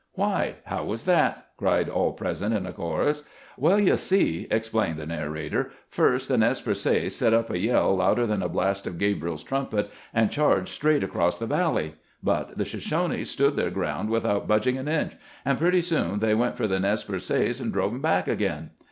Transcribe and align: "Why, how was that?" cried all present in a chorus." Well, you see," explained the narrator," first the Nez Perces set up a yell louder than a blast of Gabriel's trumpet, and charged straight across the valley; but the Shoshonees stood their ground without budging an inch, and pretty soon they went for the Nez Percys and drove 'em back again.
"Why, 0.13 0.55
how 0.65 0.85
was 0.85 1.03
that?" 1.03 1.49
cried 1.57 1.87
all 1.87 2.13
present 2.13 2.55
in 2.55 2.65
a 2.65 2.73
chorus." 2.73 3.21
Well, 3.55 3.79
you 3.79 3.97
see," 3.97 4.47
explained 4.49 4.97
the 4.97 5.05
narrator," 5.05 5.69
first 5.89 6.27
the 6.27 6.39
Nez 6.39 6.59
Perces 6.59 7.15
set 7.15 7.35
up 7.35 7.51
a 7.51 7.59
yell 7.59 7.97
louder 7.97 8.25
than 8.25 8.41
a 8.41 8.49
blast 8.49 8.87
of 8.87 8.97
Gabriel's 8.97 9.43
trumpet, 9.43 9.91
and 10.11 10.31
charged 10.31 10.69
straight 10.69 11.03
across 11.03 11.37
the 11.37 11.45
valley; 11.45 11.97
but 12.23 12.57
the 12.57 12.65
Shoshonees 12.65 13.29
stood 13.29 13.55
their 13.55 13.69
ground 13.69 14.09
without 14.09 14.47
budging 14.47 14.79
an 14.79 14.87
inch, 14.87 15.11
and 15.45 15.59
pretty 15.59 15.81
soon 15.83 16.17
they 16.17 16.33
went 16.33 16.57
for 16.57 16.65
the 16.67 16.79
Nez 16.79 17.03
Percys 17.03 17.61
and 17.61 17.71
drove 17.71 17.93
'em 17.93 18.01
back 18.01 18.27
again. 18.27 18.71